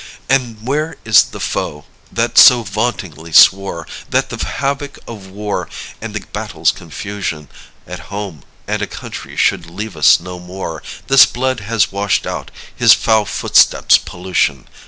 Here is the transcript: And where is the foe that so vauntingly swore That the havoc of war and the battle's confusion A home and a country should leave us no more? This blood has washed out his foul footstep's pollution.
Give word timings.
And 0.27 0.59
where 0.67 0.97
is 1.05 1.21
the 1.25 1.39
foe 1.39 1.85
that 2.11 2.35
so 2.39 2.63
vauntingly 2.63 3.31
swore 3.31 3.87
That 4.09 4.29
the 4.31 4.43
havoc 4.43 4.97
of 5.07 5.27
war 5.29 5.69
and 6.01 6.15
the 6.15 6.25
battle's 6.33 6.71
confusion 6.71 7.49
A 7.85 8.01
home 8.01 8.41
and 8.67 8.81
a 8.81 8.87
country 8.87 9.35
should 9.37 9.67
leave 9.69 9.95
us 9.95 10.19
no 10.19 10.39
more? 10.39 10.81
This 11.05 11.27
blood 11.27 11.59
has 11.59 11.91
washed 11.91 12.25
out 12.25 12.49
his 12.75 12.95
foul 12.95 13.25
footstep's 13.25 13.99
pollution. 13.99 14.67